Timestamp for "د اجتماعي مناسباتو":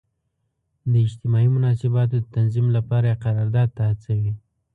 0.91-2.15